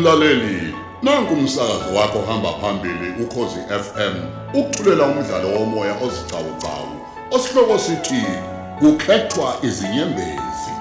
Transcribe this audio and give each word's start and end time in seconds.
Mlaleli, 0.00 0.74
nanku 1.02 1.34
umsakazo 1.34 1.94
wakho 1.94 2.22
hamba 2.22 2.52
phambili 2.52 3.22
ukhozi 3.22 3.60
FM. 3.68 4.14
Ukuthulela 4.54 5.04
umdlalo 5.04 5.48
womoya 5.48 5.94
ozicawucawu. 5.94 7.00
Osihloko 7.30 7.78
sithi 7.78 8.24
kukhethwa 8.78 9.56
izinyembezi. 9.62 10.72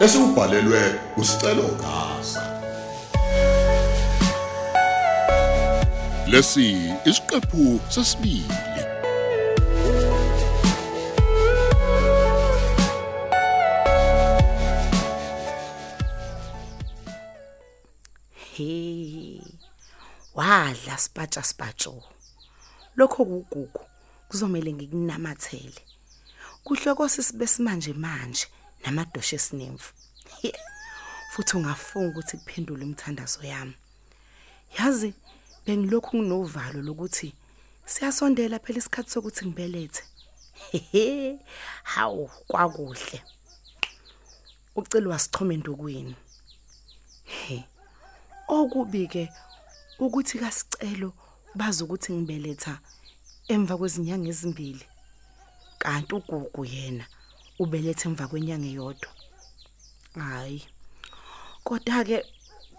Esibhalelwe 0.00 0.94
usicelo 1.16 1.62
Gaza. 1.62 2.42
Lesi 6.26 6.92
isiqephu 7.04 7.80
sesibili. 7.88 8.75
Wadla 20.46 20.96
spatsha 20.98 21.42
spatsho. 21.42 22.02
Lokho 22.96 23.24
kugugu 23.24 23.80
kuzomela 24.28 24.70
ngikunamathele. 24.70 25.82
Kuhle 26.64 26.94
kosisi 26.94 27.32
besimanje 27.36 27.92
manje 27.92 28.46
namadoshe 28.84 29.36
esinemvu. 29.36 29.90
Futhi 31.32 31.56
ungafunga 31.56 32.08
ukuthi 32.08 32.36
kuphendule 32.36 32.84
umthandazo 32.84 33.42
yami. 33.42 33.74
Yazi 34.78 35.14
bengilokhu 35.66 36.16
nginovalo 36.16 36.82
lokuthi 36.82 37.34
siyasondela 37.84 38.58
phela 38.58 38.78
isikhathi 38.78 39.10
sokuthi 39.10 39.46
ngibelethe. 39.46 40.02
Hawu 41.82 42.30
kwakuhle. 42.46 43.22
Ucela 44.76 45.10
wasixhome 45.10 45.54
endokwini. 45.54 46.14
He. 47.24 47.64
Okubi 48.48 49.08
ke 49.08 49.28
ukuthi 49.98 50.38
kasicelo 50.38 51.12
bazi 51.54 51.84
ukuthi 51.84 52.12
ngibeletha 52.12 52.78
emva 53.48 53.76
kwezinyanga 53.78 54.28
ezimbili. 54.28 54.86
Kanti 55.78 56.14
ugugu 56.14 56.64
yena 56.64 57.04
ubelethe 57.58 58.08
emva 58.08 58.28
kwenyanga 58.28 58.66
eyodwa. 58.66 59.10
Hayi. 60.14 60.62
Kodwa 61.64 62.04
ke 62.04 62.18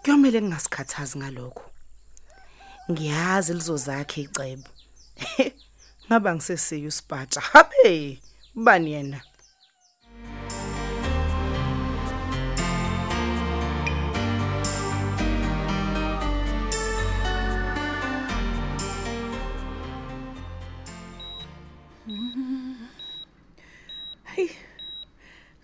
kuyomela 0.02 0.40
ngingasikhathazi 0.40 1.18
ngalokho. 1.18 1.64
Ngiyazi 2.90 3.54
lizozakhe 3.54 4.20
icebo. 4.22 4.70
Ngaba 6.06 6.34
ngisesiyo 6.34 6.88
uspatsha. 6.88 7.40
Habe, 7.40 8.20
ubani 8.56 8.92
yena? 8.92 9.20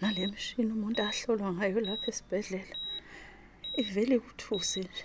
Nale 0.05 0.27
mshini 0.27 0.73
umuntu 0.77 1.01
ahlolwa 1.09 1.49
ngayo 1.57 1.81
lapha 1.89 2.09
esibhedlela. 2.13 2.77
Ivele 3.81 4.17
kuthuse 4.25 4.81
nje. 4.87 5.05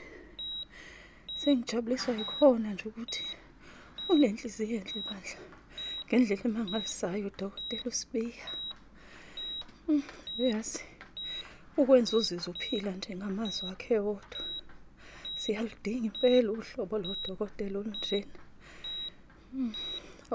Sengijabuliswa 1.39 2.11
yikhona 2.19 2.69
nje 2.73 2.85
ukuthi 2.89 3.25
ulenhliziyo 4.11 4.75
enhle 4.79 4.99
bandla. 5.07 5.39
Ngendlela 6.05 6.43
emangalisayo 6.49 7.27
udokotela 7.31 7.85
uSibiya. 7.91 8.47
Mm, 9.87 10.03
Uyazi 10.39 10.83
ukwenza 11.79 12.13
uzizwe 12.19 12.49
uphila 12.53 12.91
nje 12.97 13.11
ngamazwi 13.19 13.65
akhe 13.73 13.95
wodwa. 14.05 14.41
Siyalidinga 15.41 16.05
impela 16.09 16.49
uhlobo 16.51 16.95
lodokotela 17.03 17.75
olunjena. 17.81 18.39
Mm, 19.53 19.73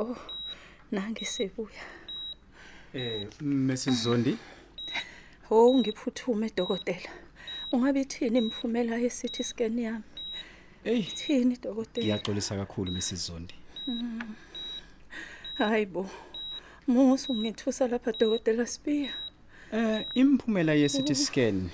Oh, 0.01 0.17
nangi 0.95 1.25
sebuya. 1.35 1.85
Eh 2.95 3.27
Mrs 3.41 4.03
Zondi 4.05 4.37
Oh 5.51 5.75
ngiphuthume 5.79 6.51
dokotela. 6.57 7.11
Ungabe 7.73 8.01
ithini 8.01 8.39
imphumela 8.39 8.97
ye-CT 8.99 9.43
scan 9.43 9.79
yami? 9.79 10.05
hey 10.85 10.99
Ithini 11.01 11.57
dokotela? 11.63 12.05
ngiyaxolisa 12.07 12.57
kakhulu 12.57 12.93
Mrs 12.93 13.27
Zondi 13.27 13.55
Hayibo. 15.55 16.11
Musu 16.87 17.35
ngithusa 17.35 17.89
lapha 17.89 18.13
dokotela 18.13 18.67
Sibiya. 18.67 19.13
eh 19.73 20.07
imphumela 20.15 20.75
ye 20.75 20.89
CT 20.89 21.15
scan 21.15 21.71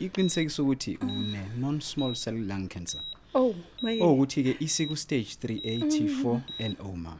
iqinisekisa 0.00 0.62
ukuthi 0.62 0.98
une 1.02 1.38
non 1.58 1.80
small 1.80 2.14
cell 2.14 2.34
lung 2.48 2.68
cancer 2.68 3.00
Oh, 3.34 3.54
maye. 3.82 4.02
okuthi 4.02 4.42
ke 4.42 4.56
isiku 4.60 4.96
stage 4.96 5.36
3A 5.42 5.78
T4 5.78 6.40
NO 6.78 6.92
ma 6.96 7.16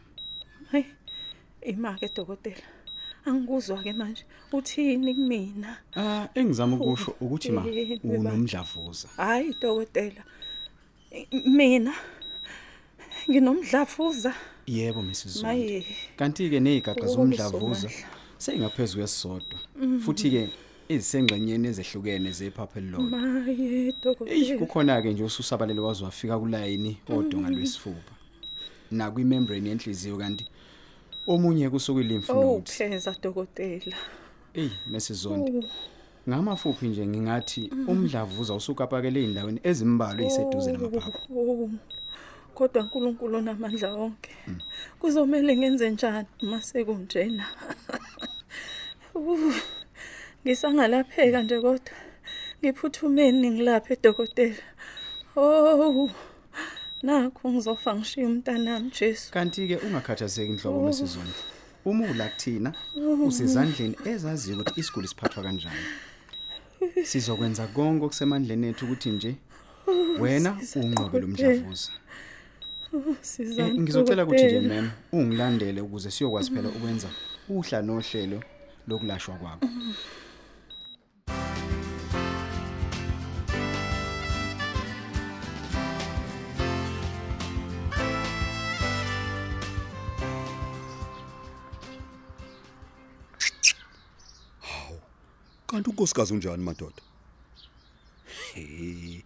Hayi. 0.73 0.87
Imake 1.63 2.09
dokotela. 2.17 2.63
Angikuzwa 3.25 3.83
ke 3.83 3.93
manje. 3.93 4.25
Uthini 4.53 5.15
kumina? 5.15 5.77
ah 5.97 6.29
engizama 6.35 6.77
ukusho 6.77 7.15
ukuthi 7.21 7.51
ma 7.53 7.65
Eh, 7.67 8.01
beba. 8.05 8.19
unomdlavuza 8.31 9.09
Hayi 9.17 9.55
dokotela. 9.61 10.23
I- 11.13 11.27
Mina 11.49 11.95
nginomdlavuza. 13.31 14.35
yebo 14.67 15.03
Mrs 15.03 15.29
Zondi 15.29 15.47
Maye. 15.47 15.87
kanti 16.17 16.51
ke 16.51 16.61
nezigaxa 16.61 17.05
Oh, 17.05 17.15
zomdlavuza 17.15 17.89
Somandla. 17.89 18.09
seyingaphezulu 18.39 19.01
kwesisodwa 19.03 19.59
futhi 20.05 20.31
ke 20.31 20.49
izisengxenyeni 20.89 21.69
ezehlukene 21.69 22.31
zephapha 22.33 22.79
elilodwa 22.81 23.21
Maye 23.21 23.87
Ey 23.87 23.93
dokotela. 24.03 24.59
kukhona 24.59 25.03
ke 25.03 25.13
nje 25.13 25.25
ususabalele 25.25 25.81
wazi 25.81 26.05
wafika 26.05 26.39
kulayini 26.39 26.97
odonga 27.09 27.51
lwesifuba. 27.51 28.13
Na 28.91 29.11
kwi 29.11 29.25
membrane 29.25 29.69
yenhliziyo 29.69 30.17
kanti 30.17 30.47
omunye 31.27 31.71
kusuka 31.71 32.01
lymph 32.01 32.31
Oh, 32.31 32.35
nodes. 32.35 32.77
pheza 32.77 33.15
dokotela. 33.23 33.97
Ey 34.55 34.71
Mesizondi. 34.87 35.53
Oh. 35.59 35.65
Ngamafuphi 36.29 36.89
nje 36.89 37.07
ngingathi 37.07 37.71
umdlavuza 37.89 38.55
usukapakele 38.55 39.25
endaweni 39.25 39.61
ezimbalwa 39.63 40.23
eziseduze 40.27 40.73
namaphaphu. 40.73 41.21
Oh, 41.39 41.71
Kodwa 42.55 42.83
uNkulunkulu 42.83 43.37
onamandla 43.39 43.93
wonke. 43.95 44.31
Kuzomela 44.99 45.57
ngenze 45.57 45.91
njani 45.91 46.29
mase 46.43 46.85
kunjena? 46.85 47.47
Uh, 49.15 49.55
Ngisangalapheka 50.45 51.43
nje 51.43 51.61
kodwa 51.61 51.95
ngiphuthumeni 52.61 53.51
ngilaphe 53.51 53.97
dokotela. 54.03 54.63
Oh. 55.37 56.11
Nakho 57.03 57.51
ngizofa 57.51 57.95
ngishiya 57.95 58.27
umntanami 58.27 58.91
Jesu. 59.01 59.33
Kanti 59.33 59.69
ke 59.69 59.77
ungakhathazeki 59.77 60.53
inhlobo 60.53 60.87
Mesizondi. 60.87 61.33
Uma 61.85 62.05
ula 62.11 62.29
kuthina 62.29 62.73
usezandleni 63.27 63.97
ezaziyo 64.05 64.57
ukuthi 64.61 64.81
isiguli 64.81 65.09
siphathwa 65.09 65.43
kanjani. 65.43 65.85
Sizokwenza 67.05 67.67
konke 67.67 68.05
okusemandleni 68.05 68.67
ethu 68.69 68.85
ukuthi 68.85 69.11
nje 69.11 69.37
wena 70.21 70.51
unqobe 70.77 71.21
lo 71.21 71.27
mdlavuza. 71.27 71.91
Eh, 72.95 73.17
Sizani. 73.21 73.81
ngizocela 73.81 74.25
ukuthi 74.25 74.45
nje 74.45 74.61
dokotela. 74.61 74.83
mem 74.83 74.91
ungilandele 75.13 75.81
ukuze 75.81 76.11
siyokwazi 76.11 76.51
phela 76.51 76.69
ukwenza 76.69 77.09
uhla 77.49 77.83
nohlelo 77.83 78.43
lokulashwa 78.89 79.35
kwakho 79.35 79.69
Kanti 95.81 95.91
unkosikazi 95.91 96.35
unjani 96.35 96.63
madoda? 96.63 97.03
Hey. 98.55 99.23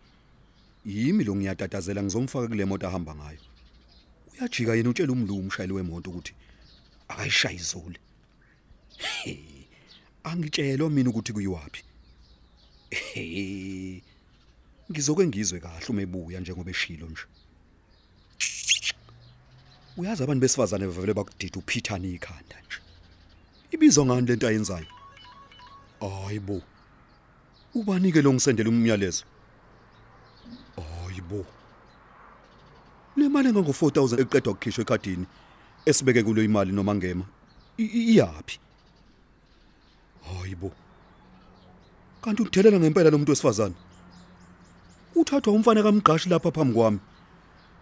Yimi 0.87 1.25
lo 1.25 1.35
ngiyatatazela 1.37 2.03
ngizomfaka 2.03 2.49
kule 2.49 2.65
moto 2.65 2.87
ahamba 2.87 3.15
ngayo. 3.15 3.39
Uyajika 4.33 4.75
yena 4.75 4.91
utshela 4.91 5.13
umlungu 5.13 5.41
umshayeli 5.41 5.73
wemoto 5.73 6.11
ukuthi 6.11 6.35
akayishaya 7.09 7.55
izule. 7.55 7.99
Hey. 8.99 9.67
Angitshelwa 10.25 10.91
mina 10.91 11.11
ukuthi 11.11 11.33
kuyiwapi. 11.33 11.83
Hey. 12.91 14.01
Ngizoke 14.91 15.27
ngizwe 15.27 15.61
kahle 15.61 15.87
uma 15.89 16.03
ebuya 16.03 16.41
njengoba 16.41 16.71
eshilo 16.71 17.07
nje. 17.07 17.23
Uyazi 19.97 20.23
abantu 20.23 20.41
besifazane 20.41 20.87
bevele 20.87 21.15
bakudida 21.15 21.59
uphithana 21.59 22.07
ikhanda 22.07 22.57
nje. 22.67 22.79
Ibizwa 23.71 24.07
ngani 24.07 24.27
lento 24.27 24.47
ayenzayo? 24.49 24.87
Hayibo. 26.09 26.63
Ubanike 27.75 28.23
lo 28.23 28.33
ngisendela 28.33 28.69
umyalezo. 28.71 29.25
Hayibo. 30.77 31.45
Le 33.17 33.29
mali 33.29 33.49
engango 33.49 33.73
4000 33.73 34.21
eqedwa 34.21 34.53
ukukhishwa 34.53 34.83
ekhadini 34.85 35.27
esibeke 35.87 36.23
kulo 36.23 36.43
imali 36.43 36.73
noma 36.73 36.95
ngema. 36.95 37.25
I- 37.79 37.85
i- 37.99 38.07
Iyapi? 38.15 38.59
Hayibo. 40.27 40.73
Kanti 42.23 42.43
uthelela 42.43 42.79
ngempela 42.81 43.11
lo 43.11 43.19
muntu 43.19 43.33
wesifazane. 43.33 43.75
uthathwa 45.17 45.53
umfana 45.53 45.83
kamgqashi 45.83 46.29
lapha 46.29 46.51
phambi 46.51 46.75
kwami 46.75 46.99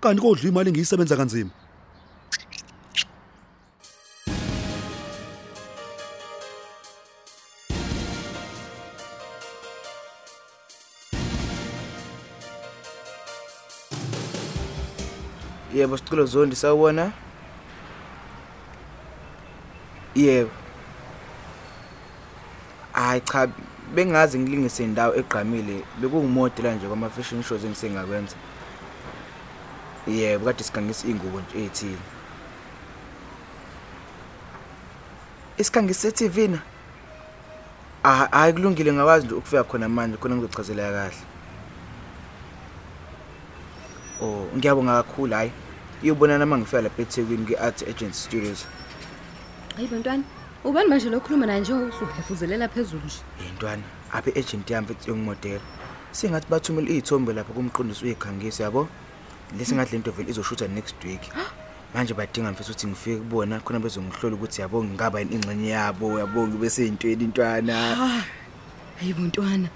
kanti 0.01 0.21
kodla 0.23 0.49
imali 0.49 0.69
engiyisebenza 0.69 1.17
kanzima 1.17 1.51
Yebo 15.83 15.97
sicelo 15.99 16.27
zondi 16.27 16.57
sawubona. 16.57 17.13
Yebo. 20.15 20.51
Hayi 22.93 23.21
cha 23.21 23.49
bengazi 23.95 24.39
ngilingise 24.39 24.85
indawo 24.85 25.15
egqamile 25.15 25.85
bekungumodela 26.01 26.75
nje 26.75 26.87
kwama 26.87 27.11
fashion 27.11 27.43
shows 27.43 27.65
engisengakwenza. 27.65 28.37
Yebo 30.07 30.45
kade 30.45 30.65
sikhangisa 30.65 31.09
ingubo 31.09 31.41
nje 31.41 31.65
ethile. 31.65 31.99
Isikhangisa 35.59 36.13
TV 36.13 36.49
na? 36.49 36.59
Ah 38.05 38.29
hayi 38.31 38.53
kulungile 38.53 38.93
ngakwazi 38.93 39.27
nje 39.27 39.35
ukufika 39.35 39.65
khona 39.65 39.89
manje 39.89 40.17
khona 40.17 40.37
ngizochazela 40.37 40.93
kahle. 40.93 41.17
Oh 44.23 44.47
ngiyabonga 44.57 45.03
kakhulu 45.03 45.35
hayi. 45.35 45.53
Iyobona 46.03 46.39
nama 46.39 46.59
ngifika 46.59 46.81
lapha 46.83 47.03
eThekwini 47.03 47.47
ke-Art 47.47 47.83
Agency 47.83 48.19
Studios. 48.19 48.67
Hayi 49.77 49.89
bantwana, 49.89 50.23
ubani 50.65 50.89
manje 50.89 51.11
lokhuluma 51.11 51.47
naye 51.47 51.61
njengoba 51.61 51.87
usuhefuzelela 51.87 52.69
phezulu 52.69 53.03
nje. 53.07 53.19
Yintwana, 53.45 53.83
apha 54.13 54.31
i-agent 54.31 54.71
yami 54.71 54.87
futhi 54.87 55.11
yongimodela. 55.11 55.61
Singathi 56.13 56.47
bathumela 56.51 56.89
izithombe 56.91 57.33
lapha 57.33 57.53
kumqondisi 57.53 58.05
uyikhangisa 58.05 58.65
yabo. 58.65 58.89
Lesi 59.59 59.75
ngathi 59.75 59.93
lento 59.93 60.11
vele 60.11 60.31
izoshutha 60.31 60.69
next 60.69 61.05
week. 61.05 61.23
Manje 61.95 62.15
badinga 62.15 62.53
mfethu 62.53 62.71
ukuthi 62.73 62.87
ngifike 62.87 63.17
kubona 63.17 63.61
khona 63.61 63.79
bezongihlola 63.79 64.37
ukuthi 64.37 64.61
yabo 64.61 64.85
ngingaba 64.85 65.21
yini 65.21 65.35
ingxenye 65.35 65.69
yabo 65.69 66.19
yabo 66.19 66.49
ngibe 66.49 66.71
seyintweni 66.71 67.25
intwana. 67.25 67.75
Hayi 68.99 69.13
bantwana. 69.13 69.69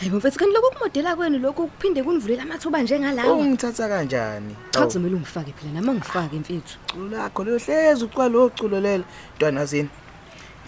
Hayi 0.00 0.10
mfethu 0.10 0.38
kanti 0.38 0.54
lokho 0.54 0.70
kumodela 0.70 1.16
kwenu 1.16 1.38
lokho 1.38 1.66
kuphinde 1.66 2.02
kunivulela 2.02 2.42
amathuba 2.42 2.82
njengalawo. 2.82 3.38
Ungithatha 3.38 3.88
kanjani? 3.88 4.56
Cha 4.70 4.84
kuzomela 4.84 5.16
ungifake 5.16 5.52
phela 5.52 5.72
nama 5.72 5.94
ngifake 5.94 6.36
mfethu. 6.36 6.78
Culo 6.92 7.08
lakho 7.08 7.44
lo 7.44 7.58
hlezi 7.58 8.04
ucwa 8.04 8.28
lo 8.28 8.50
culo 8.50 8.80
lela. 8.80 9.04
Ntwana 9.36 9.66
zini? 9.66 9.88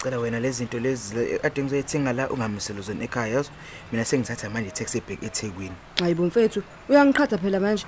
Cela 0.03 0.19
wena 0.19 0.39
lezi 0.39 0.57
zinto 0.57 0.79
lezi 0.79 1.39
ade 1.43 1.63
ngizoyithenga 1.63 2.13
la 2.13 2.29
ungamiselo 2.29 2.81
zona 2.81 3.03
ekhaya 3.03 3.33
yazo. 3.33 3.49
Mina 3.91 4.05
sengithatha 4.05 4.49
manje 4.49 4.71
taxi 4.71 5.01
back 5.01 5.23
eThekwini. 5.23 5.75
Hayi 5.99 6.15
bomfethu, 6.15 6.63
uyangiqhatha 6.89 7.37
phela 7.37 7.59
manje. 7.59 7.85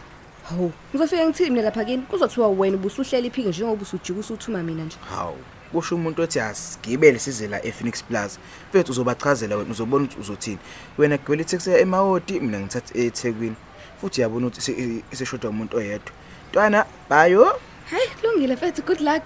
Hawu, 0.49 0.71
ngizofika 0.89 1.25
ngithini 1.25 1.49
mina 1.49 1.61
lapha 1.61 1.85
kini? 1.85 2.03
Kuzothiwa 2.03 2.47
wena 2.47 2.77
ubusuhlela 2.77 3.27
iphike 3.27 3.49
njengoba 3.49 3.81
usujika 3.81 4.19
usuthuma 4.19 4.63
mina 4.63 4.83
nje. 4.83 4.97
Hawu, 5.09 5.37
kusho 5.71 5.95
umuntu 5.95 6.21
othi 6.21 6.39
asigibele 6.39 7.19
size 7.19 7.47
la 7.47 7.65
ePhoenix 7.65 8.03
Plaza. 8.03 8.39
Mfethu 8.69 8.91
uzobachazela 8.91 9.55
wena 9.55 9.71
uzobona 9.71 10.05
ukuthi 10.05 10.19
uzothini. 10.19 10.57
Wena 10.97 11.17
gibela 11.17 11.41
itaxi 11.41 11.71
eMawoti, 11.71 12.39
mina 12.39 12.59
ngithatha 12.59 12.97
eThekwini. 12.99 13.55
Futhi 14.01 14.21
yabona 14.21 14.47
ukuthi 14.47 14.71
ise- 14.71 15.03
iseshoda 15.11 15.49
umuntu 15.49 15.77
oyedwa. 15.77 16.11
Ntwana, 16.49 16.85
bayo. 17.09 17.59
Hayi, 17.91 18.07
kulungile 18.21 18.53
mfethu, 18.53 18.81
good 18.81 19.01
luck. 19.01 19.25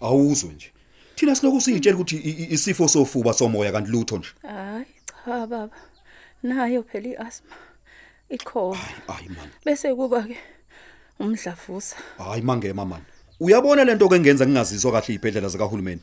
awuzwe 0.00 0.50
nje 0.54 0.72
thina 1.16 1.34
siloku 1.34 1.60
siyitshela 1.60 1.96
ukuthi 1.96 2.16
i- 2.16 2.36
i- 2.42 2.48
isifo 2.54 2.88
sofuba 2.88 3.32
somoya 3.32 3.72
kanti 3.72 3.90
lutho 3.90 4.18
nje 4.18 4.28
Hayi 4.42 4.86
cha 5.24 5.46
baba. 5.46 5.68
Nayo 6.42 6.82
phela 6.82 7.08
iasthma. 7.08 7.54
Ikhona. 8.30 8.78
hayi 9.08 9.28
man 9.28 9.48
Bese 9.64 9.94
kuba 9.94 10.22
ke 10.22 10.36
umdlavuza. 11.20 11.96
hayi 12.18 12.42
mangema 12.42 12.84
man 12.84 13.00
uyabona 13.40 13.84
lento 13.84 14.08
ke 14.08 14.20
ngenza 14.20 14.46
ngingazizwa 14.46 14.92
kahle 14.92 15.14
izibhedlela 15.14 15.48
zikahulumeni 15.48 16.00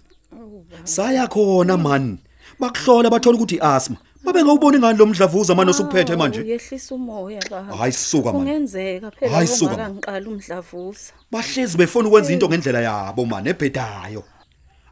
saya 0.83 1.27
khona 1.27 1.77
man 1.77 2.17
bakuhlola 2.59 3.09
bathola 3.09 3.37
ukuthi 3.37 3.57
asthma 3.61 3.97
babe 4.23 4.43
ngawuboni 4.43 4.77
ngani 4.79 4.97
lo 4.99 5.05
mdlavuza 5.05 5.55
manje 5.55 5.71
osukuphethe 5.71 6.15
manje 6.15 6.41
Uyehlisa 6.41 6.95
umoya 6.95 7.41
baba. 7.49 7.75
hayi 7.77 7.91
suka 7.93 8.31
man 8.33 8.41
Kungenzeka 8.45 9.11
phela 9.11 9.35
Hayi, 9.35 9.47
suka, 9.47 9.73
uma 9.73 9.83
man. 9.83 9.91
ngiqala 9.95 10.27
umdlavuza. 10.29 11.11
bahlezi 11.31 11.77
befuna 11.77 12.07
ukwenza 12.07 12.33
into 12.33 12.47
ngendlela 12.49 12.81
yabo 12.81 13.25
man 13.25 13.47
ebhedayo 13.47 14.23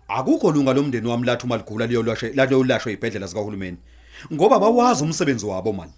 akukho 0.08 0.52
lunga 0.52 0.74
lomndeni 0.74 1.08
wami 1.08 1.26
lathi 1.26 1.46
uma 1.46 1.58
ligula 1.58 1.88
liyolashwe 1.88 2.34
lalolashwe 2.36 2.92
izibhedlela 2.94 3.28
zikahulumeni 3.28 3.78
ngoba 4.34 4.60
bawazi 4.60 5.04
umsebenzi 5.04 5.46
wabo 5.46 5.74
man 5.74 5.90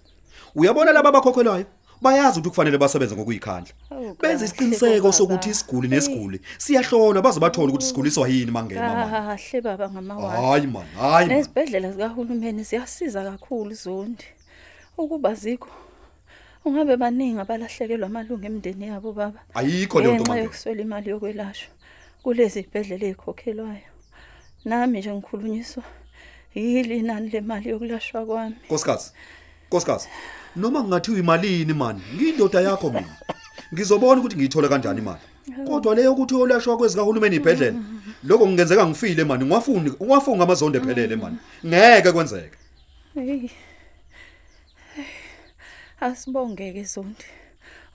uyabona 0.56 0.92
laba 0.92 1.10
abakhokhelwayo 1.10 1.66
bayazi 2.02 2.40
ukuthi 2.40 2.50
kufanele 2.50 2.78
basebenze 2.78 3.16
ngokuyikhandla 3.16 3.74
Awu, 3.92 4.16
benza 4.16 4.18
kahle 4.22 4.46
isiqiniseko 4.46 5.02
baba. 5.04 5.14
sokuthi 5.14 5.50
isiguli 5.50 5.88
nesiguli 5.88 6.42
siyahlolwa 6.58 7.22
baze 7.22 7.40
bathola 7.40 7.68
ukuthi 7.70 7.86
siguliswa 7.86 8.28
yini 8.30 8.52
mangema 8.52 8.94
man 8.96 9.10
Kahle 9.12 9.62
baba 9.62 9.90
ngamawazi. 9.90 10.42
hayi 10.42 10.68
man 10.68 10.86
hayi 11.00 11.28
man 11.28 11.38
Nezibhedlela 11.38 11.92
zikahulumeni 11.92 12.64
ziyasiza 12.64 13.24
kakhulu 13.24 13.74
zondi. 13.74 14.26
Ukuba 14.98 15.34
zikho 15.34 15.70
ungabe 16.66 16.98
baningi 16.98 17.40
abalahlekelwa 17.40 18.08
amalungu 18.08 18.46
emndeni 18.46 18.88
yabo 18.88 19.14
baba. 19.14 19.40
ayikho 19.54 20.00
leyo 20.00 20.14
nto 20.14 20.24
Ngenxa 20.24 20.30
mangema 20.30 20.44
yokuswela 20.44 20.82
imali 20.82 21.10
yokwelashwa 21.10 21.70
kulezi 22.24 22.60
ibhedlela 22.60 23.06
ezikhokhelwayo. 23.06 23.90
Nami 24.66 25.00
nje 25.00 25.14
ngikhulunyiswa 25.14 25.84
yili 26.56 26.98
inani 26.98 27.30
lemali 27.30 27.70
yokulashwa 27.70 28.26
kwami. 28.26 28.56
Nkosikazi. 28.66 29.12
Nkosikazi. 29.68 30.08
Noma 30.56 30.84
ngingathiwa 30.84 31.20
imalini 31.20 31.74
man, 31.74 32.02
ngiyindoda 32.16 32.62
yakho 32.62 32.90
mina. 32.90 33.16
Ngizobona 33.74 34.20
ukuthi 34.20 34.36
ngiyithola 34.36 34.70
kanjani 34.70 35.00
imali. 35.00 35.20
Kodwa 35.68 35.96
leyo 35.96 36.14
ukuthi 36.14 36.36
olashwa 36.36 36.78
kwezikahulumeni 36.78 37.36
ibhedlela, 37.36 37.80
lokho 38.24 38.46
kungenzeka 38.46 38.88
ngifile 38.88 39.24
man, 39.24 39.46
ngwafundi, 39.46 39.92
ngwafunga 39.92 40.44
amazondo 40.44 40.80
ephelele 40.80 41.16
man. 41.16 41.38
Ngeke 41.66 42.12
kwenzeke. 42.12 42.58
Hey. 43.14 43.50
Asibongeke 46.00 46.84
zondi 46.84 47.26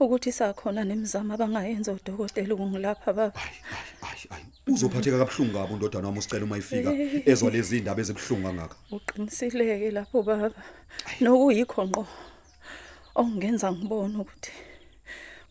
ukuthi 0.01 0.33
sakhona 0.33 0.85
nemizamo 0.85 1.35
abangayenza 1.35 1.93
udokotela 1.93 2.55
ukungilapha 2.55 3.13
baba. 3.13 3.39
Hayi, 3.41 3.59
hayi, 4.01 4.27
hayi. 4.31 4.45
Uzophatheka 4.67 5.19
kabuhlungu 5.19 5.53
kabi 5.53 5.75
ndodana 5.75 6.07
wami 6.09 6.19
usicela 6.19 6.45
uma 6.45 6.59
ifika 6.59 6.91
ezwa 7.31 7.51
lezi 7.51 7.79
indaba 7.79 8.01
ezibhlungu 8.01 8.47
kangaka. 8.47 8.77
Uqinisileke 8.91 9.91
lapho 9.91 10.23
baba. 10.23 10.51
Nokuyikho 11.21 11.85
ngqo. 11.89 12.07
Ongenza 13.15 13.73
ngibone 13.73 14.17
ukuthi 14.23 14.53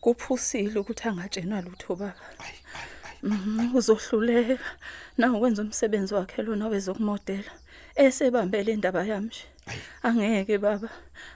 kuphusile 0.02 0.76
ukuthi 0.80 1.08
angatshenwa 1.08 1.62
lutho 1.64 1.96
baba. 1.96 2.20
Hayi, 2.42 2.58
hayi, 2.72 2.90
hayi. 3.22 3.34
Mhm, 3.34 3.76
Uzohluleka 3.76 4.58
na 5.18 5.32
ukwenza 5.32 5.62
umsebenzi 5.62 6.14
wakhe 6.14 6.42
lona 6.42 6.68
wezokumodela. 6.68 7.52
Esebambele 7.96 8.72
indaba 8.72 9.04
yami 9.04 9.26
nje. 9.26 9.44
Angeke 10.02 10.58
baba. 10.58 10.88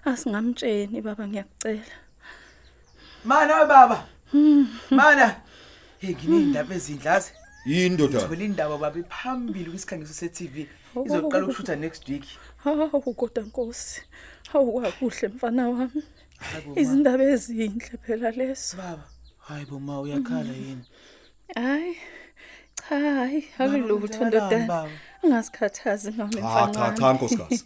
Asingamtsheni 0.04 1.00
baba 1.00 1.24
ngiyakucela. 1.28 2.07
Mana 3.24 3.60
we 3.60 3.66
baba. 3.68 4.04
Mana. 4.90 5.36
Hey 6.00 6.14
nginindaba 6.14 6.74
ezindlazi. 6.74 7.32
Yini 7.66 7.94
ndodana? 7.94 8.28
Thola 8.28 8.44
indaba 8.44 8.78
baba 8.78 9.02
phambili 9.08 9.70
kwisikhangiso 9.70 10.14
se-TV. 10.14 10.66
Izoqala 11.06 11.44
ukushutha 11.44 11.76
next 11.76 12.08
week. 12.08 12.24
Hawu 12.64 13.14
kodwa 13.14 13.44
Nkosi. 13.44 14.02
Hawu 14.52 14.72
kwakuhle 14.72 15.28
mfana 15.28 15.68
wami. 15.68 16.02
Izindaba 16.76 17.24
ezinhle 17.24 17.98
phela 18.06 18.30
leso. 18.30 18.76
Baba, 18.76 19.04
hayi 19.38 19.64
bo 19.66 19.78
ma 19.80 20.00
uyakhala 20.00 20.52
yini? 20.52 20.84
Hayi. 21.54 21.96
Cha, 22.88 22.96
hayi, 23.00 23.44
Baba, 23.58 23.74
akulutho 23.74 23.98
kwenzakalani, 24.18 24.46
ndodana. 24.46 24.66
baba? 24.66 24.90
Ungasikhathazi 25.22 26.12
ngami 26.12 26.34
Cha 26.34 26.40
mfana. 26.40 26.72
cha 26.74 26.80
wami. 26.80 26.98
cha 26.98 27.12
nkosikazi. 27.12 27.64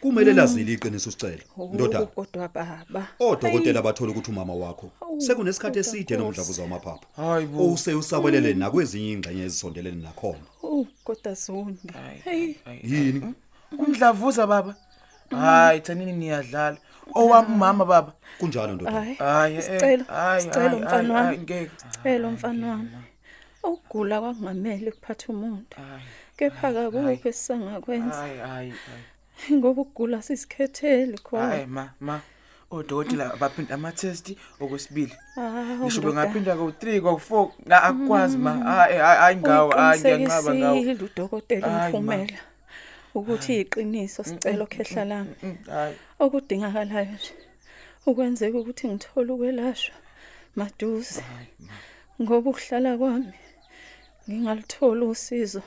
Kumele 0.00 0.32
lazile 0.32 0.72
iqiniso 0.72 1.10
sicela. 1.10 1.42
Oh, 1.58 1.70
Ndodana. 1.74 2.06
Kodwa 2.06 2.48
baba. 2.48 3.08
Odokotela 3.20 3.82
bathola 3.82 4.10
ukuthi 4.12 4.30
umama 4.30 4.54
wakho 4.54 4.90
Hawu, 5.00 5.20
sekunesikhathi 5.20 5.78
kodwa 5.78 5.80
eside 5.80 6.14
Nkosi. 6.14 6.22
nomdlavuza 6.24 6.62
wamaphaphu. 6.62 7.06
Hayi 7.16 7.46
bo. 7.46 7.72
Use 7.72 7.94
usabelele 7.94 8.54
nakwezinye 8.54 9.12
ingxenye 9.12 9.42
ezisondelene 9.44 10.02
nakhona. 10.02 10.38
Oh, 10.62 10.86
kodwa 11.04 11.34
zondi. 11.34 11.92
Hey. 12.24 12.54
Yini? 12.82 13.34
Umdlavuza 13.78 14.46
baba. 14.46 14.74
Hayi 15.30 15.80
thanini 15.80 16.12
niyadlala. 16.12 16.78
Owami 17.14 17.56
mama 17.56 17.84
baba. 17.84 18.12
Kunjalo 18.38 18.72
ndoda. 18.74 18.90
Hayi. 18.90 19.14
Hayi, 19.14 19.56
eh, 19.56 19.62
Sicelo, 19.62 20.04
hayi, 20.04 20.42
sicelo 20.42 20.68
hayi, 20.68 20.80
mfana 20.82 21.14
hayi, 21.14 21.26
wami. 21.26 21.38
ngeke. 21.38 21.70
Sicelo 21.92 22.30
mfana 22.30 22.68
wami. 22.68 22.88
Ukugula 23.62 24.20
kwakungamele 24.20 24.90
kuphathe 24.90 25.32
umuntu. 25.32 25.76
Hayi, 25.76 26.02
Kepha 26.36 26.68
akukho 26.68 27.10
esisangakwenza 27.28 28.16
hayi, 28.16 28.38
hayi. 28.38 28.72
ngoba 29.52 29.82
ukugula 29.82 30.22
sisikhetheli 30.22 31.18
khona. 31.18 31.46
Hayi 31.46 31.66
ma, 31.66 31.90
ma. 32.00 32.20
odokotela 32.70 33.36
baphinda 33.40 33.74
ama 33.74 33.92
test 33.92 34.34
okwesibili. 34.60 35.12
Ah, 35.36 35.78
ngisho 35.78 36.00
ndoda. 36.00 36.06
bengaphinda 36.06 36.52
ko3 36.54 37.00
ko4 37.00 37.50
akwazi 37.88 38.38
ma. 38.38 38.52
Hayi 38.52 38.98
hayi 38.98 39.18
hayi 39.18 39.36
ngawo 39.36 39.70
hayi 39.70 40.00
ngiyanqaba 40.00 40.54
ngawo. 40.54 40.74
Uyiqinisekisile 40.74 41.04
udokotela 41.04 41.68
Hayi, 41.68 41.92
ma. 41.92 41.98
umphumela 41.98 42.38
ukuthi 43.14 43.60
iqiniso 43.60 44.24
sicelo 44.24 44.66
khehla 44.66 45.04
lami. 45.04 45.34
Mm, 45.42 45.56
hayi. 45.66 45.94
Okudingakalayo 46.18 47.14
nje 47.14 47.32
ukwenzeka 48.06 48.58
ukuthi 48.58 48.88
ngithole 48.88 49.32
ukwelashwa 49.32 49.94
maduze. 50.56 51.22
Ngoba 52.20 52.50
ukuhlala 52.50 52.98
kwami 52.98 53.34
ngingalitholi 54.28 55.04
usizo 55.04 55.62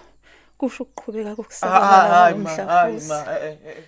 kusho 0.59 0.83
ukuqhubeka 0.83 1.29
hayi 1.29 1.35
kokusabala 1.39 1.87
hayi 2.15 2.35
ma 2.35 2.49
hayi 2.49 2.99
komhlafuzi 2.99 3.09
ma 3.09 3.19
eh, 3.35 3.57
eh, 3.65 3.77
eh. 3.77 3.83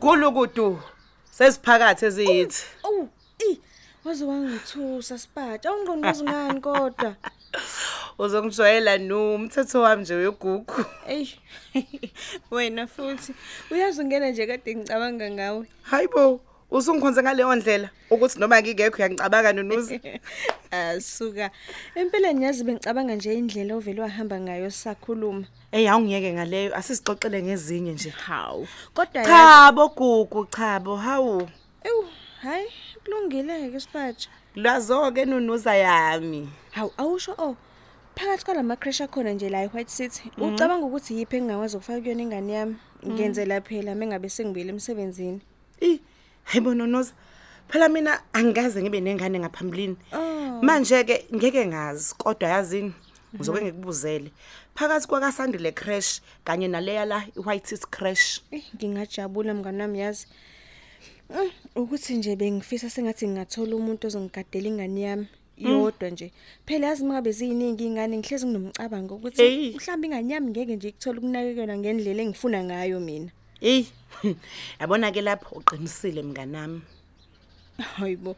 Kulukudu 0.00 0.68
sesiphakathi 1.30 2.04
eziyithi. 2.06 2.62
Awu, 2.86 3.08
i 3.48 3.60
waze 4.04 4.24
wangithusa 4.24 5.18
sipatsha. 5.22 5.68
Awungqonqozi 5.68 6.24
ngani 6.24 6.60
kodwa? 6.60 7.10
Uzongijwayela 8.18 8.98
no 8.98 9.34
umthetho 9.34 9.80
wami 9.82 10.02
nje 10.02 10.14
wegugu. 10.14 10.84
Ey. 11.08 11.28
Wena 12.50 12.86
futhi 12.86 13.34
uyazi 13.70 14.00
ungena 14.00 14.30
nje 14.30 14.46
kade 14.46 14.74
ngicabanga 14.76 15.30
ngawe. 15.30 15.66
Hayibo, 15.82 16.40
usungikhonze 16.70 17.22
ngaleyo 17.22 17.54
ndlela 17.54 17.90
ukuthi 18.10 18.38
noma 18.38 18.60
ngingekho 18.62 18.96
uyangicabanga 18.96 19.52
nonuzi. 19.52 20.00
Asuka. 20.70 21.50
Empeleni 21.94 22.38
ngiyazi 22.38 22.64
bengicabanga 22.64 23.14
nje 23.14 23.34
indlela 23.34 23.74
ovele 23.76 24.02
wahamba 24.02 24.40
ngayo 24.40 24.70
sisakhuluma. 24.70 25.46
Ey 25.72 25.88
awungiyeke 25.88 26.32
ngaleyo 26.32 26.76
asisixoxele 26.76 27.42
ngezinye 27.42 27.92
nje. 27.92 28.10
Hawu. 28.10 28.68
Kodwa 28.94 29.22
yazi- 29.22 29.26
Cha 29.28 29.72
bogugu 29.72 30.46
cha 30.46 30.80
bo 30.80 30.96
hawu. 30.96 31.48
Ewu, 31.84 32.04
hayi, 32.42 32.66
kulungile 33.04 33.70
ke 33.70 33.80
sipatsha. 33.80 34.28
Lazo 34.54 35.10
ke 35.12 35.24
nunuza 35.24 35.74
yami. 35.76 36.48
Hawu, 36.70 36.92
awusho 36.96 37.34
oh. 37.38 37.56
Phakathi 38.14 38.44
kwalama 38.44 38.76
crash 38.76 39.00
akhona 39.00 39.32
nje 39.32 39.48
la 39.48 39.62
eWhite 39.62 39.90
City. 39.90 40.30
Ucabanga 40.38 40.86
ukuthi 40.86 41.18
yipi 41.18 41.36
engingakwazi 41.36 41.76
ukufaka 41.76 42.00
kuyona 42.00 42.22
ingane 42.22 42.52
yami? 42.52 42.76
Ngenzela 43.06 43.60
phela 43.60 43.94
mengabe 43.94 44.28
sengibuyele 44.28 44.72
emsebenzini. 44.72 45.40
I 45.80 46.00
hayibo 46.44 46.74
nonuza. 46.74 47.12
Phela 47.68 47.88
mina 47.88 48.20
angikaze 48.32 48.82
ngibe 48.82 49.00
nengane 49.00 49.38
ngaphambilini. 49.38 49.96
Oh. 50.12 50.62
Manje 50.62 51.04
ke 51.04 51.26
ngeke 51.34 51.66
ngazi 51.66 52.14
kodwa 52.14 52.48
yazini 52.48 52.92
ngizoke 53.34 53.62
ngikubuzele. 53.62 54.30
Phakathi 54.74 55.08
kwakasandile 55.08 55.72
crash 55.72 56.20
kanye 56.44 56.68
naleya 56.68 57.04
la 57.04 57.24
iWhite 57.36 57.66
City 57.66 57.86
crash. 57.90 58.40
Eh, 58.50 58.62
ngingajabula 58.76 59.54
mngani 59.54 59.80
wami 59.80 59.98
yazi. 60.00 60.26
Mm, 61.30 61.50
ukuthi 61.76 62.14
nje 62.14 62.36
bengifisa 62.36 62.90
sengathi 62.90 63.26
ngingathola 63.28 63.76
umuntu 63.76 64.06
ozongigadela 64.06 64.68
ingane 64.68 65.00
yami 65.00 65.28
yodwa 65.68 66.10
nje. 66.10 66.32
Phela 66.66 66.86
yazi 66.86 67.04
mangabe 67.04 67.32
ziyiningi 67.32 67.86
ingane 67.86 68.18
ngihlezi 68.18 68.46
nginomcabango 68.46 69.14
Hey. 69.14 69.18
ukuthi 69.18 69.76
mhlawumbe 69.76 70.06
ingane 70.06 70.34
yami 70.34 70.50
ngeke 70.50 70.76
nje 70.76 70.88
ikuthola 70.88 71.18
ukunakekelwa 71.18 71.76
ngendlela 71.78 72.22
engifuna 72.22 72.64
ngayo 72.64 73.00
mina. 73.00 73.30
Hey, 73.60 73.86
yabona 74.80 75.12
ke 75.12 75.22
lapho 75.22 75.56
uqinisile 75.56 76.22
mnganami. 76.22 76.82
Hayibo. 77.78 78.36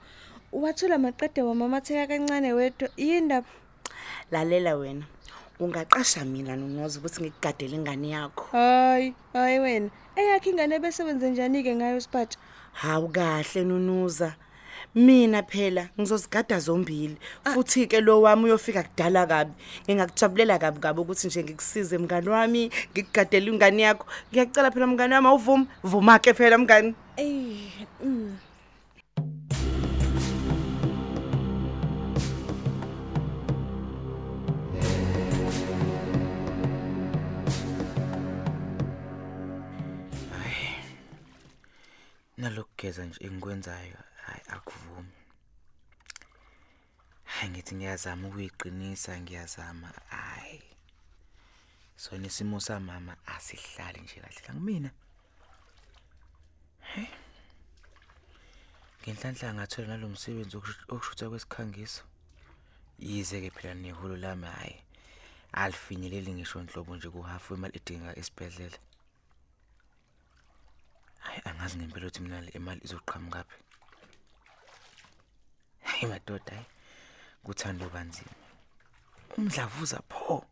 Wathola 0.53 0.99
maqede 0.99 1.43
wamamatheka 1.43 2.07
kancane 2.07 2.53
wedwa. 2.53 2.89
Yindaba 2.97 3.49
Lalela 4.31 4.77
wena. 4.77 5.05
Ungaqasha 5.61 6.25
mina 6.25 6.57
nonozi 6.57 6.99
ukuthi 6.99 7.21
ngikugadele 7.23 7.77
ingane 7.77 8.09
yakho. 8.09 8.45
Hayi, 8.53 9.15
hayi 9.33 9.59
wena. 9.59 9.91
Eyakhe 10.17 10.51
ingane 10.51 10.79
besebenze 10.79 11.31
njani 11.31 11.63
ke 11.63 11.75
ngayo 11.75 12.01
sipatsha? 12.01 12.39
Hawu 12.73 13.09
kahle 13.09 13.65
nunuza. 13.65 14.35
Mina 14.95 15.43
phela 15.43 15.89
ngizozigada 15.99 16.59
zombili. 16.59 17.17
Futhi 17.45 17.87
ke 17.87 18.01
lo 18.01 18.21
wami 18.23 18.45
uyofika 18.45 18.83
kudala 18.83 19.27
kabi. 19.27 19.53
Ngingakujabulela 19.87 20.59
kabi 20.59 20.81
kabi 20.81 21.01
ukuthi 21.01 21.27
nje 21.27 21.43
ngikusize 21.45 21.99
mngani 21.99 22.29
wami, 22.29 22.71
ngikugadele 22.93 23.51
ingane 23.51 23.83
yakho. 23.83 24.07
Ngiyacela 24.33 24.71
phela 24.71 24.87
mngani 24.87 25.15
wami 25.15 25.29
awuvumi, 25.29 25.67
vuma 25.83 26.19
ke 26.19 26.35
phela 26.35 26.59
mngani. 26.59 26.95
Eh, 27.17 27.87
mm. 28.05 28.37
nalokugeza 42.45 43.05
nje 43.05 43.19
engikwenzayo 43.27 43.99
hayi 44.27 44.43
akuvumi. 44.49 45.13
Hayi 47.25 47.51
ngithi 47.51 47.75
ngiyazama 47.75 48.29
ukuyiqinisa 48.29 49.21
ngiyazama 49.21 49.89
hayi. 50.09 50.63
Sona 51.97 52.27
isimo 52.27 52.61
samama 52.61 53.17
asihlali 53.27 54.01
nje 54.01 54.21
kahle. 54.21 54.41
La 54.49 54.55
kumina 54.55 54.91
Hey. 56.95 57.07
ngenhlanhla 59.03 59.55
ngathola 59.55 59.89
nalomsebenzi 59.89 60.57
wokushu- 60.57 60.85
wokushutha 60.89 61.29
kwesikhangiso 61.29 62.03
yize 62.99 63.41
ke 63.41 63.51
phela 63.51 63.75
neholo 63.75 64.17
lami 64.17 64.47
hayi 64.47 64.77
alifinyeleli 65.53 66.33
ngisho 66.35 66.63
nhlobo 66.63 66.97
nje 66.97 67.09
kuhafu 67.11 67.55
imali 67.55 67.77
edingeka 67.79 68.19
esibhedlela. 68.19 68.79
Hayi 71.19 71.41
angazi 71.45 71.77
ngempela 71.79 72.07
ukuthi 72.07 72.21
mina 72.23 72.41
le 72.41 72.51
imali 72.51 72.81
izoqhamuka 72.85 73.45
phi. 73.45 73.64
Hayi 75.95 76.07
madoda 76.07 76.53
hayi. 76.53 76.67
Kuthando 77.45 77.89
kanzima. 77.89 78.35
Umdlavuza 79.39 80.03
pho? 80.09 80.45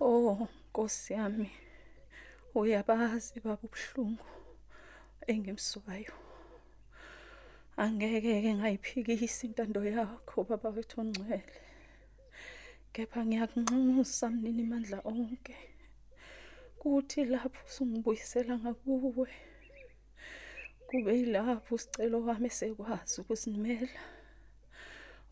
Oh 0.00 0.48
Nkosi 0.72 1.12
yami 1.12 1.50
uyabazi 2.54 3.40
baba 3.44 3.62
ubhlungu 3.68 4.24
engimswayo. 5.30 6.14
Angeke 7.76 8.40
ke 8.42 8.54
ngayiphikisa 8.56 9.46
intando 9.46 9.80
yakho 9.84 10.44
baba 10.48 10.68
wethu 10.74 11.00
ongcwele. 11.00 11.71
Kepha 12.94 13.20
ngiyakunxusa 13.26 14.26
mnini 14.30 14.64
mandla 14.70 14.98
onke. 15.12 15.56
Kuthi 16.80 17.20
lapho 17.32 17.62
sungibuyisela 17.74 18.54
ngakuwe 18.62 19.28
kube 20.88 21.10
yilapho 21.18 21.74
sicelo 21.82 22.18
wami 22.26 22.50
sekwazi 22.58 23.14
ukusinimela. 23.20 24.02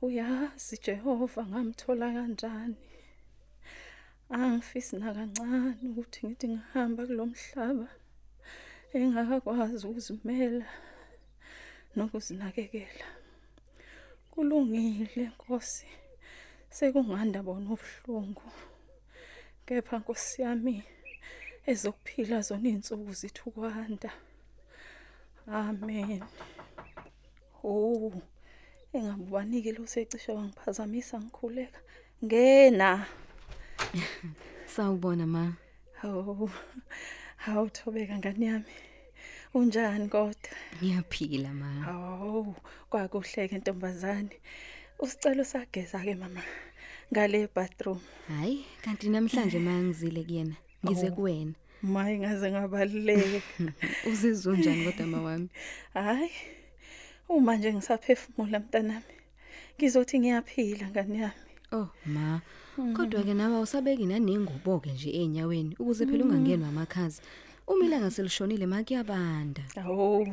Uyazi 0.04 0.76
Jehova 0.84 1.42
ngamthola 1.50 2.06
kanjani? 2.16 2.80
Angifisi 4.36 4.94
nakancane 4.96 5.84
ukuthi 5.90 6.18
ngithi 6.26 6.46
ngihamba 6.52 7.02
kulomhlaba 7.08 7.88
engakakwazi 8.96 9.84
ukuzimela 9.86 10.68
nokuzinakekela. 11.96 13.06
Kulungile 14.32 15.24
Nkosi. 15.34 15.99
Sekunganda 16.76 17.42
bona 17.46 17.68
ubuhlungu 17.74 18.46
kepha 19.66 19.98
Nkosi 19.98 20.42
yami 20.42 20.76
ezokuphila 21.70 22.40
zona 22.46 22.68
izinsuku 22.68 23.12
zithi 23.20 23.40
ukwanda 23.48 24.10
amen 25.46 26.22
oh 27.64 28.12
engabubanike 28.94 29.70
lo 29.76 29.86
secishe 29.92 30.30
wangiphazamisa 30.32 31.16
ngikhuleka 31.20 31.80
ngena 32.24 32.90
Sawubona 34.66 35.26
ma. 35.26 35.52
Hawu. 36.00 36.50
Hawu 37.36 37.70
thobeka 37.70 38.18
ngani 38.18 38.46
yami. 38.46 38.74
Unjani 39.54 40.08
kodwa? 40.08 40.52
Ngiyaphila 40.76 41.50
ma. 41.54 41.70
Hawu, 41.84 42.54
kwakuhleke 42.90 43.58
ntombazane. 43.58 44.36
Usicelo 45.00 45.44
sageza 45.44 45.98
ke 46.04 46.14
mama. 46.14 46.42
Ngale 47.12 47.48
bathroom. 47.54 48.00
Hayi, 48.28 48.64
kanti 48.84 49.08
namhlanje 49.08 49.58
mangizile 49.58 50.22
kuyena. 50.22 50.56
Ngize 50.84 51.10
kuwena. 51.10 51.54
Maye 51.82 52.18
ngaze 52.18 52.50
ngabaluleke. 52.50 53.42
Uzizwe 54.10 54.52
unjani 54.52 54.84
kodwa 54.84 55.06
ma 55.06 55.22
wami? 55.22 55.48
Hayi. 55.94 56.30
Uma 57.28 57.56
nje 57.56 57.72
ngisaphefumula 57.72 58.60
mntanami. 58.60 59.14
Ngizothi 59.78 60.18
ngiyaphila 60.18 60.90
ngani 60.90 61.18
yami. 61.20 61.50
Oh 61.72 61.88
ma. 62.06 62.40
Kodwa 62.96 63.22
ke 63.22 63.34
nawe 63.34 63.56
awusabeki 63.56 64.06
nanengubo 64.06 64.80
ke 64.80 64.92
nje 64.92 65.10
enyaweni 65.10 65.76
ukuze 65.78 66.06
phela 66.06 66.24
ungangenwa 66.24 66.68
amakhaza. 66.68 67.22
Uma 67.70 67.84
ilanga 67.84 68.10
selishonile 68.10 68.66
makuyabanda. 68.66 69.62
Awu. 69.76 70.26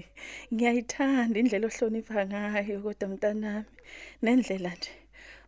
Ngiyayithanda 0.52 1.36
indlela 1.40 1.66
ohlonipha 1.68 2.26
ngayo 2.26 2.80
kodwa 2.80 3.08
mntanami. 3.08 3.72
Nendlela 4.22 4.72
nje 4.72 4.92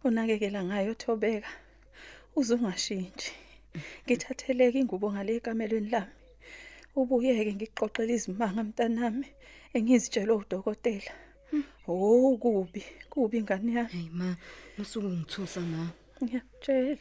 onakekela 0.04 0.61
ngayo 0.64 0.94
Thobeka. 0.94 1.52
Uzungashintshi. 2.37 3.32
Ngithatheleke 4.04 4.78
ingubo 4.80 5.12
ngale 5.12 5.37
ekamelweni 5.40 5.90
lami. 5.94 6.12
Ubuyeke 6.99 7.52
ngikuxoxela 7.56 8.12
izimanga 8.12 8.62
mntanami 8.64 9.28
engizitshela 9.76 10.35
udokotela. 10.35 11.12
Oh 11.88 12.37
kubi, 12.37 12.82
kubi 13.11 13.38
ingane 13.38 13.73
yami. 13.76 13.92
Hey 13.97 14.09
ma, 14.12 14.37
musuku 14.76 15.09
ngithusa 15.09 15.61
ma. 15.61 15.88
Ngiyakutshela. 16.23 17.00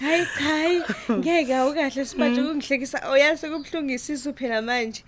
Hayi 0.00 0.26
cha, 0.38 0.84
ngeke 1.12 1.54
awukahle 1.54 2.04
sibatshe 2.04 2.42
kungihlekisa 2.42 2.98
oyazi 3.10 3.46
kubhlungisisa 3.48 4.32
phela 4.32 4.62
manje. 4.62 5.04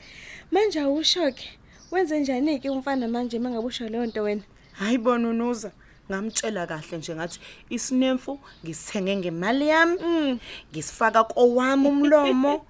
Manje 0.52 0.80
awusho 0.80 1.32
ke. 1.32 1.48
Wenze 1.90 2.20
njani 2.20 2.60
ke 2.60 2.70
umfana 2.70 3.08
manje 3.08 3.38
mangabusho 3.38 3.88
leyo 3.88 4.06
nto 4.06 4.22
wena? 4.22 4.42
Hayibona 4.72 5.28
unuza 5.28 5.70
ngamtshela 6.10 6.66
kahle 6.66 6.98
nje 6.98 7.14
ngathi 7.14 7.40
isinemfu 7.70 8.38
ngisithenge 8.64 9.16
ngemali 9.16 9.68
yami 9.68 10.40
ngisifaka 10.72 11.24
kowami 11.24 11.88
umlomo 11.88 12.66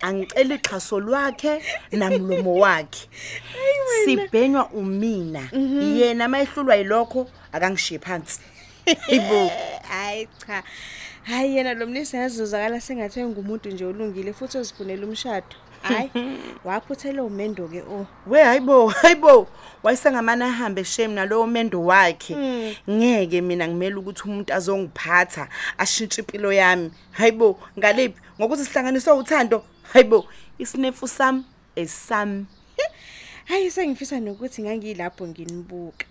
angicela 0.00 0.54
ixhaso 0.54 1.00
lwakhe 1.00 1.62
namlomo 1.92 2.54
wakhe. 2.54 3.08
Sibhenywa 4.04 4.70
umina. 4.70 5.50
Yena 5.98 6.28
mayihlulwa 6.28 6.76
yilokho 6.76 7.30
akangishiye 7.52 8.00
phansi. 8.00 8.40
Hayibo 8.96 9.50
Hayi 9.88 10.28
cha. 10.46 10.62
Hayi 11.22 11.56
yena 11.56 11.74
lo 11.74 11.86
mnisi 11.86 12.16
yazozakala 12.16 12.80
sengathi 12.80 13.24
ngumuntu 13.24 13.70
nje 13.70 13.84
olungile 13.84 14.32
futhi 14.32 14.58
ozifunela 14.58 15.06
umshado. 15.06 15.56
Hayi, 15.82 16.10
waphuthela 16.64 17.22
umendo 17.22 17.68
ke 17.68 17.82
o. 17.82 18.06
we 18.26 18.42
hayibo 18.42 18.88
hayibo 18.88 19.46
wayesengamana 19.82 20.46
ahambe 20.46 20.84
shame 20.84 21.14
nalowo 21.14 21.46
mendo 21.46 21.84
wakhe. 21.84 22.36
Ngeke 22.90 23.40
mina 23.40 23.68
ngimele 23.68 23.94
ukuthi 23.96 24.22
umuntu 24.24 24.54
azongiphatha 24.54 25.48
ashintshe 25.78 26.20
impilo 26.20 26.52
yami. 26.52 26.90
Hayibo 27.10 27.60
ngaliphi? 27.78 28.20
Ngokuthi 28.40 28.64
sihlanganiswe 28.64 29.12
uthando. 29.12 29.64
Hayibo 29.92 30.26
isinefu 30.58 31.08
sami 31.08 31.44
esami. 31.76 32.46
Hayi 33.44 33.70
sengifisa 33.70 34.20
nokuthi 34.20 34.62
ngangilapho 34.62 35.26
nginibuka. 35.26 36.06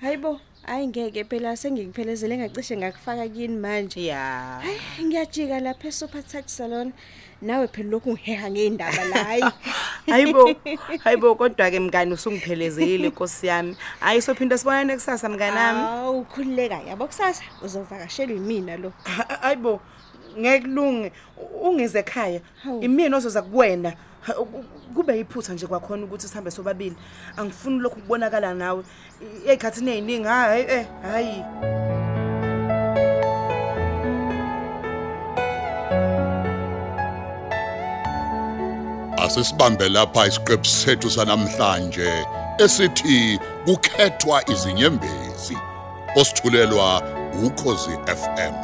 Hayibo, 0.00 0.40
hayi 0.62 0.86
ngeke 0.86 1.24
phela 1.24 1.56
sengikuphelezele 1.56 2.36
ngacishe 2.38 2.76
ngakufaka 2.76 3.28
kini 3.28 3.56
manje. 3.56 4.06
ya 4.06 4.60
Hayi 4.62 5.04
ngiyajika 5.04 5.60
lapha 5.60 5.88
eSuper 5.88 6.22
Touch 6.22 6.46
Salon. 6.48 6.92
Nawe 7.42 7.66
phela 7.68 7.90
lokhu 7.90 8.12
ngiheha 8.12 8.50
ngeindaba 8.50 9.04
la 9.04 9.24
hayi. 9.24 9.44
hayibo 10.10 10.54
hayibo 11.04 11.34
kodwa 11.34 11.70
ke 11.70 11.80
mngani 11.80 12.12
usungiphelezile 12.12 13.08
Nkosi 13.08 13.46
yami 13.46 13.76
hayi 14.00 14.22
sophinda 14.22 14.58
sibonane 14.58 14.94
kusasa 14.94 15.28
mngani 15.28 15.54
nami 15.54 15.80
Awu 15.80 16.24
khulileka 16.24 16.80
yabo 16.88 17.06
kusasa 17.06 17.42
uzovakashelwa 17.62 18.34
yimina 18.34 18.76
lo. 18.76 18.92
Ha- 19.04 19.38
hayibo 19.40 19.80
ngeke 20.38 20.60
kulunge 20.60 21.12
ungize 21.62 21.98
ekhaya 21.98 22.40
Hawu. 22.64 22.82
imini 22.82 23.14
ozoza 23.14 23.42
kuwena 23.42 23.92
Ha, 24.22 24.32
ku- 24.32 24.64
kube 24.94 25.16
yiphutha 25.18 25.52
nje 25.52 25.66
kwakhona 25.66 26.04
ukuthi 26.04 26.28
sihambe 26.28 26.50
sobabili 26.50 26.96
angifuni 27.36 27.78
lokhu 27.78 27.96
kubonakala 28.00 28.54
nawe 28.54 28.84
I- 29.20 29.50
ey'khathini 29.50 29.90
ey'ningi 29.90 30.28
hayi 30.28 30.64
eh 30.68 30.86
hayi 31.02 31.42
Asisibambe 39.18 39.88
lapha 39.88 40.26
isiqephu 40.26 40.64
sethu 40.66 41.10
sanamhlanje 41.10 42.10
esithi 42.58 43.38
kukhethwa 43.64 44.50
izinyembezi. 44.50 45.56
Osithulelwa 46.16 47.02
ukhozi 47.46 47.90
FM. 48.06 48.54